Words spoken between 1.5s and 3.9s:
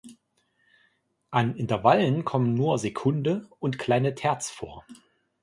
Intervallen kommen nur Sekunde und